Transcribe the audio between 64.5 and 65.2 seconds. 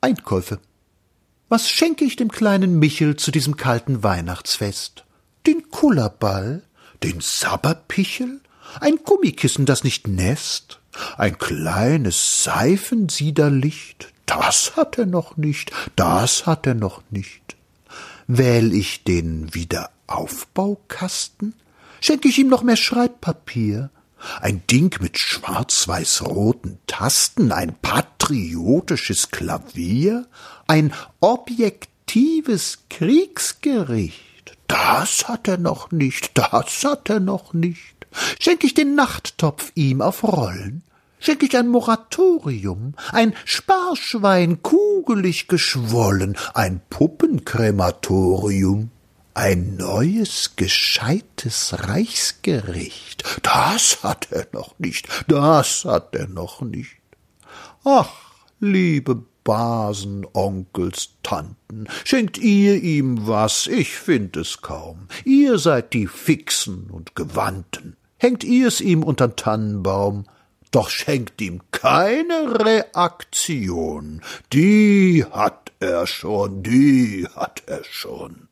kaum.